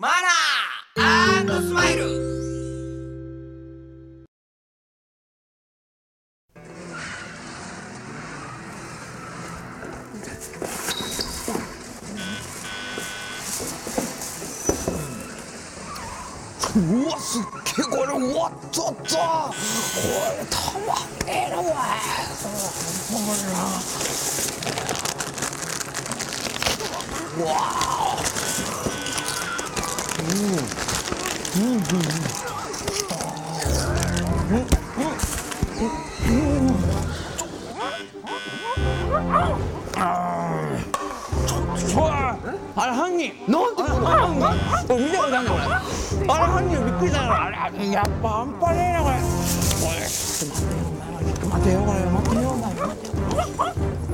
[0.00, 2.06] マナースマイル。
[16.76, 18.92] うわすっげえこれうわっとっと。
[18.94, 19.52] こ
[20.38, 21.66] れたまんねえなおい
[27.36, 28.07] うわ
[42.76, 45.64] あれ犯人なんでこの犯人これ見たことあるんだこれ
[46.28, 49.22] あれ犯人びっくりしたよあれやっぱ半端ねえなこれこ
[49.98, 53.97] れちょっと待ってよこれ待ってよ待ってよちょっと何撮ってよこれ周り見て周り見てよ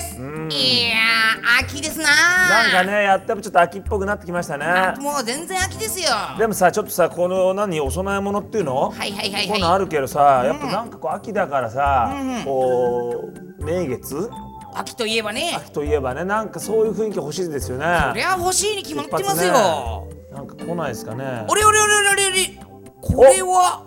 [0.00, 0.20] でーす。
[0.20, 0.52] うん。
[0.52, 2.04] いやー秋ですな。
[2.04, 4.94] なんかねやってもちょっと秋っぽくなってきましたね。
[5.00, 6.08] もう全然秋ですよ。
[6.38, 12.12] でもさちょっとさこの何お供え物っていうの、はいはいはいこういうのはあるけどさやっぱなんかこう秋だからさ、
[12.44, 14.14] こう名月？
[14.16, 15.52] い秋といえばね。
[15.56, 17.86] 秋といえばねなんかそういう雰囲気欲しいですよね。
[18.08, 19.52] そりゃ欲しいに決まってますよ。
[19.52, 20.16] ね。
[20.32, 21.44] なんか来ないですかね。
[21.48, 22.36] おれおれおれおれおれおれ。
[23.02, 23.82] これは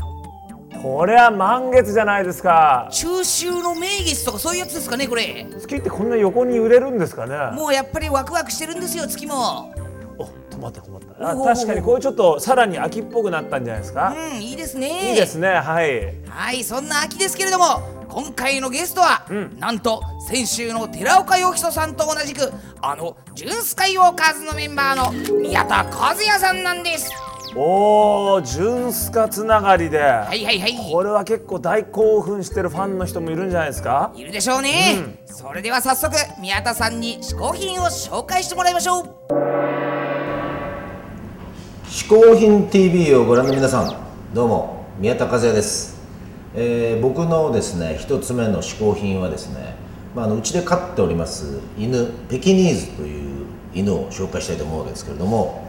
[0.84, 2.90] これは満月じゃないですか。
[2.92, 5.48] 中秋の名月とかそういうやつですかねこれ。
[5.58, 7.56] 月ってこんな横に揺れるんですかね。
[7.56, 9.74] もうやっぱりワクワクしてるんですよ月も。
[10.18, 11.32] お止まった止まった。
[11.32, 15.12] あ確かにこういうちょっとさらに秋っぽくなったんじゃないですか、うんいいですね。
[15.12, 16.16] いいですねはい。
[16.28, 19.58] はいそんな秋ですけれども今回のゲストは、ん。
[19.58, 22.52] なんと先週の寺岡義人さんと同じく
[22.82, 27.10] あのジュンスカイウォーカーズのメンバーの宮田和也さんなんです
[27.56, 30.92] おージュンスカつながりで、はいはいはい。
[30.92, 34.12] これは結構大興奮してるファンの人もいるんじゃないですか？
[34.16, 39.04] いるでしょうね、それでは早速宮田さんに嗜好品を紹介してもらいましょう。
[41.86, 43.96] 嗜好品 TV をご覧の皆さん
[44.34, 46.02] どうも宮田和也です、
[46.56, 49.76] えー僕のですね一つ目の嗜好品はですね、
[50.16, 55.63] まあ、あのうちで飼っております犬ペキニーズという犬を紹介したいと思うわけですけれども、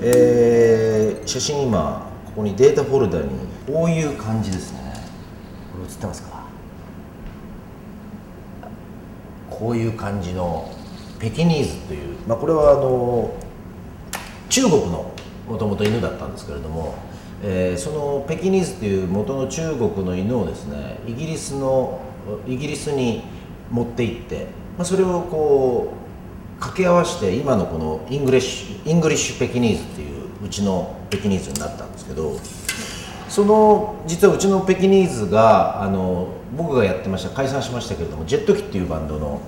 [0.00, 3.28] えー写真今ここにデータフォルダに
[3.66, 4.78] こういう感じですね。
[5.72, 6.46] これ映ってますか？
[9.50, 10.70] こういう感じの
[11.18, 13.34] ペキニーズという、まあ、これはあの
[14.50, 15.10] 中国の
[15.48, 16.94] もともと犬だったんですけれども、
[17.42, 22.00] えーそのペキニーズという元の中国の犬をですねイギリスの
[22.46, 23.22] イギリスに
[23.70, 24.46] 持って行って、
[24.76, 26.05] まあ、それをこう
[26.58, 32.38] 掛け合わせて今のこのイングリッシュイングリッシュペキニーズっていううちのペキニーズになったんですけど
[33.28, 39.40] その実はうちのペキニーズがあの僕がやってました解散しましたけれどもジェット機っていうバンドの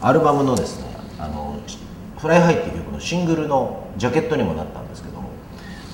[0.00, 0.86] アルバムのですね
[1.18, 1.60] あの
[2.18, 5.30] Fly High っていう曲のシングルのジャケットにもなったんですけども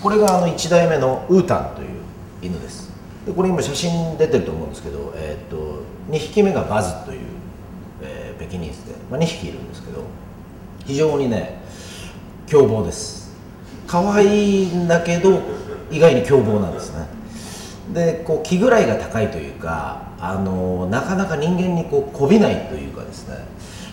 [0.02, 1.88] これがあの1代目のウータンという
[2.43, 2.91] 犬です。
[3.26, 7.20] でこれ今写真出てると思うんですけど、えーっと2匹目がバズという、
[8.02, 10.02] えーペキニーズで、まあ、2匹いるんですけど
[10.87, 11.61] 非常にね
[12.46, 13.32] 凶暴です。
[13.87, 15.40] 可愛いんだけど
[15.90, 17.06] 意外に凶暴なんですね。
[17.93, 23.37] でこう気ぐらいが高いというかあのなかなか人間にこう媚びないというかですね。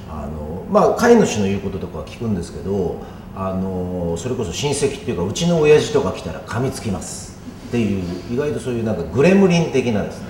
[0.09, 2.97] あのまあ飼い主の言うこととかは聞くんですけど
[3.36, 7.38] あのそれこそ親戚っていうかうちの親父とか来たら噛みつきます。
[7.68, 8.03] っていう
[8.33, 10.30] 意外とそういうなんかグレムリン的なですね。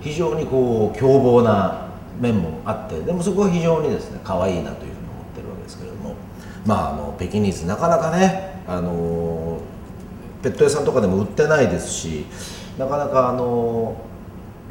[0.00, 1.88] 非常にこう凶暴な
[2.20, 5.01] 面もあってでもそこは非常にですね可愛いなというふう
[6.66, 9.58] まああのペキニーズなかなかねあの
[10.42, 12.26] ペット屋さんとかでも売ってないですし
[12.78, 13.96] なかなかあの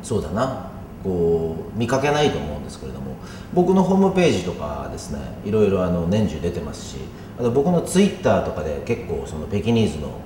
[0.04, 0.72] そうだな
[1.04, 3.16] こう見かけないと思うんですけれども
[3.54, 6.98] 僕のホームページとかですねいろいろあの年中出てますし
[7.40, 10.20] あと僕のツイッターとかで結構そのペキニーズの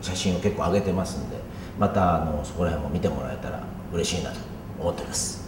[0.00, 1.36] 写真を結構上げてますんで
[1.78, 3.62] またあのそこら辺も見てもらえたら
[3.92, 4.38] 嬉しいなと
[4.78, 5.40] 思ってます。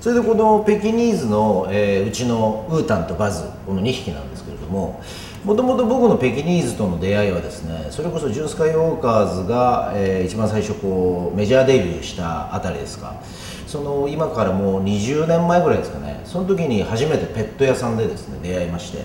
[0.00, 5.02] それでこのペキニーズの、えーうちのウータンとバズこの2匹なんですけども
[5.44, 13.20] もともと僕のペキニーズとの出会いはですねそれこそジュンスカイウォーカーズが、えー一番最初こうメジャーデビューしたあたりですか。
[13.66, 16.20] その今からもう20年前ぐらいですかね。
[16.24, 19.04] その時に初めてペット屋さんでですね出会いまして。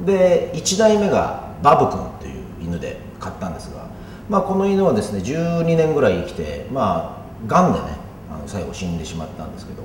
[0.00, 3.86] で1代目がバブ君という犬で買ったんですが、
[4.28, 7.84] まあ、この犬はですね12年ぐらい生きてまあがんでね
[8.30, 9.82] あの最後死んでしまったんですけど。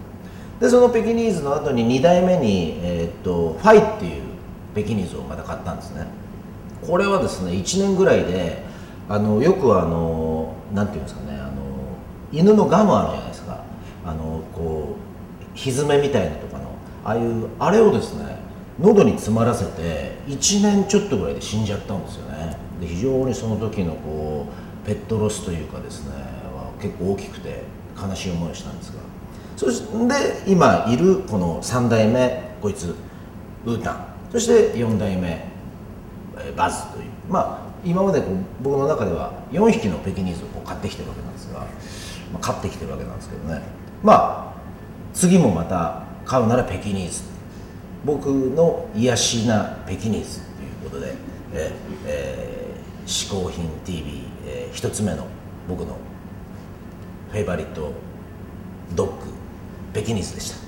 [0.60, 4.27] でそのペキニーズの後に2代目に、えーっとファイっていう
[4.78, 6.06] ペキニーズをまた買ったんですね。
[6.86, 8.64] これはですね1年ぐらいで
[9.10, 11.52] あのよくあのなんていうんですかねあの
[12.32, 13.64] 犬のガムあるじゃないですか。
[14.06, 16.66] あのこうひずめみたいなとかの。
[17.04, 18.38] ああいうあれをですね
[18.80, 22.56] 喉に詰まらせて1年ちょっとぐらいで死んじゃったんですよね。
[22.80, 24.46] で非常にその時のこ
[24.84, 26.12] うペットロスというかですね
[26.56, 27.64] は結構大きくて
[28.00, 29.00] 悲しい思いをしたんですが。
[29.56, 32.94] そして今いるこの3代目こいつ
[33.66, 34.17] ウータン。
[34.32, 35.46] そして4代目
[36.56, 38.22] バズというまあ今まで
[38.62, 41.68] 僕の中では4匹のペキニーズをこう買ってきてるわけなんですが、ま
[42.36, 43.62] あ、買ってきてるわけなんですけどね。
[44.04, 44.58] まあ
[45.14, 47.24] 次もまた買うならペキニーズ。
[48.06, 51.16] 僕の癒しなペキニーズということで、
[51.54, 51.72] え
[52.06, 52.68] えー
[53.08, 55.26] 嗜好品 TV、えー一つ目の
[55.70, 55.96] 僕の
[57.32, 57.94] フェイバリット
[58.96, 59.14] ドッグ
[59.94, 60.67] ペキニーズでした。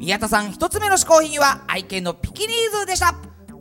[0.00, 3.16] 宮田さん一つ目の嗜好品は愛犬のピキニーズでした。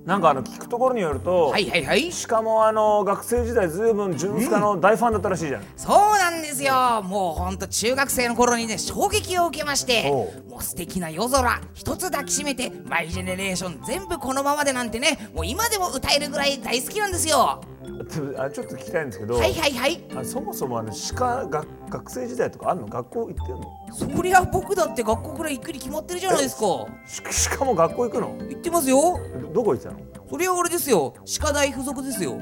[0.05, 2.09] なんかあの聞くところによると、はいはいはい。
[2.13, 7.01] しかもあの学生時代ずいぶん純スカの大ファンだったらしいじゃん、そうなんですよ。
[7.03, 10.49] もうほんと中学生の頃にね衝撃を受けましておう。
[10.49, 17.61] もう素敵な夜空一つ抱きしめてマイジェネレーション全部このままでなんてねもう今でも歌えるぐらい大好きなんですよ
[18.09, 20.03] ちょっと聞きたいんですけど、はいはいはい。
[20.15, 24.15] あそもそもあの鹿が学生時代とかあんの学校行ってんの？
[24.15, 26.61] そりゃ僕だって学校くらい行くに決まってるじゃないですか。
[27.07, 28.35] し鹿も学校行くの？
[28.49, 29.19] 行ってますよ。
[29.41, 29.99] どどこ行ってたの？
[30.29, 31.13] それは俺ですよ。
[31.25, 32.39] 歯科大附属ですよ。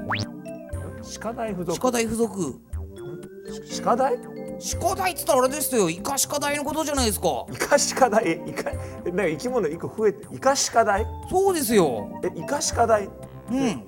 [1.19, 1.73] 鹿大附属？
[1.73, 2.61] 歯科大附属。
[3.83, 4.17] 鹿大？
[4.59, 5.89] 歯科大っつったらあれですよ。
[5.89, 7.45] イカ歯科大のことじゃないですか。
[7.51, 8.31] イカ鹿大？
[8.31, 8.71] イカ
[9.05, 11.05] えなんか生き物一個増えてイカ鹿大？
[11.29, 12.09] そうですよ。
[12.23, 13.05] えイカ鹿大？
[13.05, 13.09] う
[13.55, 13.86] ん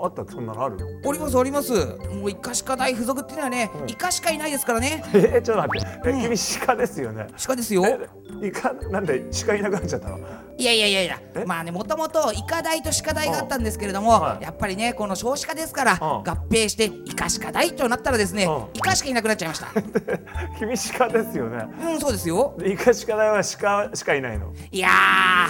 [0.00, 0.76] あったそんなのある
[1.08, 1.72] ありますあります。
[2.12, 5.02] もうイカ歯科大附属っていうのはね、イカしかいないですからね。
[5.14, 5.88] えちょっと待って。
[6.08, 6.36] え、君
[6.66, 7.26] 鹿ですよね？
[7.46, 7.84] 鹿ですよ。
[7.86, 7.98] え
[8.46, 10.18] イカなんで鹿いなくなっちゃったの？
[10.56, 11.20] いやいやいやいや。
[11.34, 11.44] え？
[11.44, 14.44] まあねもともとイカ大と鹿大があったんですけれども、はい。
[14.44, 15.98] やっぱりねこの少子化ですから、ん。
[15.98, 18.64] 合併してイカ歯科大となったらですね、うん。
[18.74, 19.68] イカしかいなくなっちゃいました。
[20.58, 21.64] 君鹿ですよね。
[21.82, 22.54] うんそうですよ。
[22.58, 24.52] でイカ鹿大は鹿しかいないの？
[24.70, 24.88] いや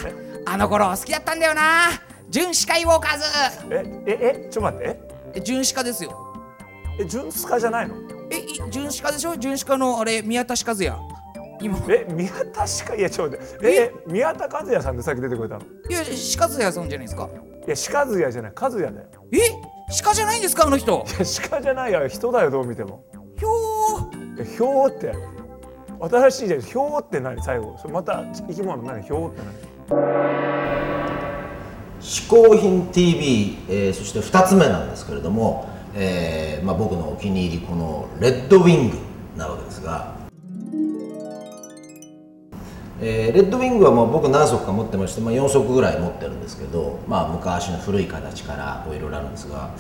[0.02, 1.88] ーあの頃好きだったんだよな
[2.30, 3.25] 純歯科イウォーカーズ。
[3.70, 5.00] えええちょっと待って。
[5.34, 6.12] え純歯科ですよ。
[7.00, 7.94] え純スカじゃないの？
[8.30, 9.36] えい純歯科でしょ？
[9.36, 10.98] 純歯科のあれ宮田歯科津屋。
[11.60, 11.78] 今。
[11.88, 13.75] え宮田鹿いやちょっと待って。
[13.75, 13.92] え？
[14.06, 15.62] 宮田和也さんってさっき出てくれたの？
[15.62, 17.28] いいや歯科津屋さんじゃないですか。
[17.66, 18.52] や鹿津也じゃない。
[18.54, 19.06] 和也だよ。
[19.32, 19.38] え？
[20.04, 20.66] 鹿じゃないんですか？
[20.66, 21.06] あの人。
[21.08, 21.92] いや鹿じゃない。
[21.92, 23.04] よ人だよどう見ても。
[23.38, 24.42] ひょー。
[24.42, 25.14] えひょうって。
[26.00, 27.42] 新しいじゃんひょうって何？
[27.42, 27.76] 最後。
[27.78, 29.42] それまた生き物何ひょうって
[29.90, 30.67] 何？
[32.08, 38.96] 嗜好品 TV、えーそして2つ目なんですけれども、えーまあ、僕のお気に入りこのレッドウィング
[39.36, 40.16] なわけですが、
[43.02, 49.74] えーレッドウィングはもう僕何足か持ってまして、まあ、4足ぐらい持ってるんですけど、まあ、昔の古い形からいろいろあるんですが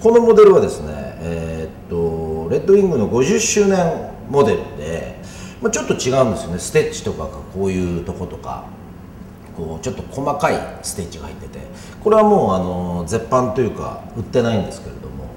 [0.00, 0.88] このモデルはですね、
[1.20, 5.20] えーっとレッドウィングの50周年モデルで、
[5.62, 6.58] まあ、ちょっと違うんですよね。
[6.58, 8.77] ステッチとかこういうとことか。
[9.58, 11.58] こうちょっと細かいステッチが入ってて
[12.02, 15.34] これはもうあの絶版というか売ってないんですけれども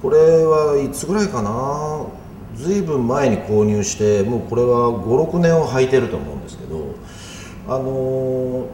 [0.00, 2.06] これはいつぐらいかな
[2.54, 6.94] ずいぶん前に購入してもうこれは56年を履いてると思うんですけど
[7.66, 8.68] あの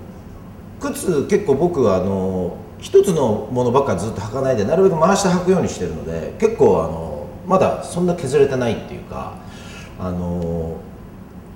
[0.78, 9.38] 靴結構僕はあの一つのものばっかずっと履かないでなるべく回して履くようにしてるので結構あのまだそんな削れてないっていうか
[9.98, 10.76] あの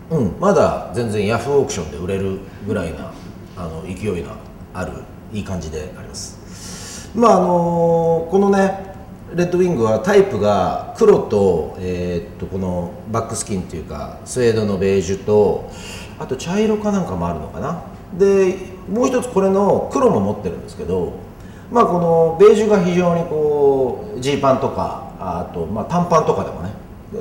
[0.08, 3.12] うん、まだ全然ヤフーオークションで売れるぐらいな
[3.56, 4.30] あの勢いの
[4.74, 4.92] ある
[5.32, 7.10] いい感じであります。
[7.14, 8.94] まああのこのね
[9.34, 15.70] レッドウィングはタイプが黒と,、えーっとこのバックスキンっていうかスウェードのベージュと
[16.18, 17.82] あと茶色かなんかもあるのかな。
[18.16, 18.56] で
[18.88, 21.14] もう一つこれの黒も持ってるんですけど
[21.70, 26.70] まあこのベージュが非常にこうジーパンとかあとまあ短パンとかでもね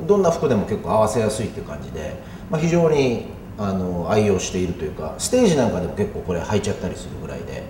[0.06, 2.14] どんな服でも結構合わせやすいっていう感じで、
[2.50, 3.26] まあ、非常に
[3.58, 7.64] あの愛用しているというかステージなんかでも結構これ履いちゃったりするぐらいで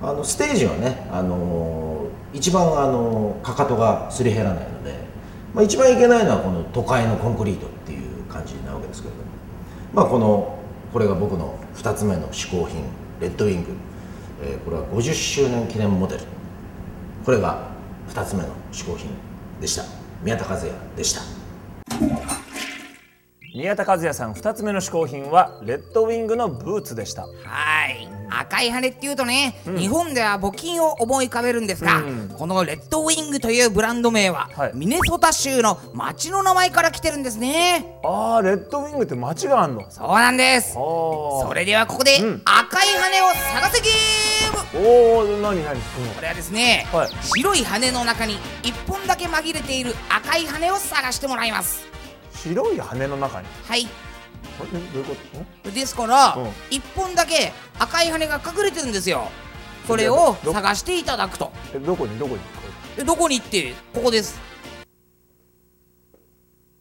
[0.00, 4.94] あのステージはね、あの一番、あのかかとがすり減らないので、
[5.52, 9.24] まあ、一番いけないのはこの都会のコンクリートっていう感じなわけですけれども、
[9.94, 10.56] まあ、この
[10.92, 12.84] これが僕の2つ目の嗜好品
[13.20, 13.72] レッドウィング、
[14.42, 16.22] えーこれは50周年記念モデル。
[17.24, 17.68] これが
[18.10, 19.10] 2つ目の嗜好品
[19.60, 19.82] でした。
[20.22, 21.22] 宮田和也でした。
[23.58, 27.22] 宮田和也さん2つ目の嗜好品はレッドウィングのブーツでした。
[27.22, 27.28] は
[27.88, 28.08] い。
[28.30, 32.04] 赤い羽っていうとね、日本では募金を思い浮かべるんですが、
[32.38, 34.72] このレッドウィングというブランド名は、はい。
[34.74, 37.98] ミネソタ州の町の名前から来てるんですね。
[38.04, 39.90] あーレッドウィングって街があんの？
[39.90, 40.74] そうなんです。
[40.74, 42.42] それではここで、うん。
[42.44, 44.86] 赤い羽を探せゲーム。
[44.86, 45.80] おお何何、うん
[46.14, 47.10] これはですね、はい。
[47.22, 51.88] 白い羽の中に1本だけ紛れている赤い羽を探してもらいます
[52.42, 53.48] 白い羽の中に。
[53.66, 53.86] はい。
[54.58, 55.16] これどういうこ
[55.64, 55.70] と？
[55.70, 55.74] ん？
[55.74, 56.48] ですから、うん。
[56.70, 59.28] 1本だけ赤い羽が隠れてるんですよ。
[59.86, 61.50] それをど探していただくと。
[61.74, 62.18] えどこに？
[62.18, 62.40] どこに？
[62.98, 63.74] えどこに行って？
[63.94, 64.38] ここです。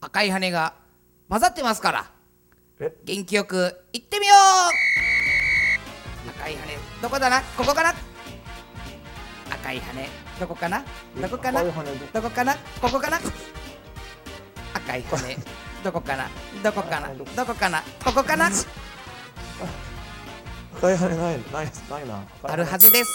[0.02, 0.74] 赤い羽が
[1.30, 2.12] 混ざってますから。
[2.80, 2.94] え？
[3.06, 4.34] 元気よく行ってみよ
[6.26, 6.30] う。
[6.30, 7.42] 赤い羽どこだな？
[7.58, 7.94] ここかな？
[9.50, 10.10] 赤い羽
[10.40, 10.84] どこかな？
[11.22, 11.64] どこかな？
[11.64, 12.56] どこかな？
[12.82, 13.20] ここかな？
[14.88, 15.38] 赤い羽
[15.84, 16.28] どこかな？
[16.64, 17.10] どこかな？
[17.14, 17.54] どこ？
[17.54, 17.84] かな？
[18.04, 18.50] ここかな？
[20.78, 22.22] 赤い羽ないないないな。
[22.44, 23.12] あるはずです。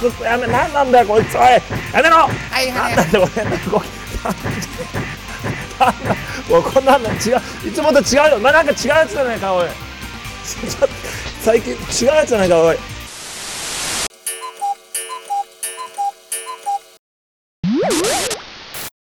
[0.00, 1.42] ちょっとやめなんなんだよこいつおい。
[1.44, 1.60] や
[2.02, 2.24] めろ！
[2.24, 3.26] 赤い羽なんだよ
[3.70, 3.82] こ
[5.80, 6.14] なんだ
[6.48, 7.16] もうこんなんの違う
[7.68, 10.94] いつもと違うよまあなんか違うやつじゃないかおいちょっと
[11.42, 11.76] 最近違
[12.10, 12.78] うやつじゃないかおい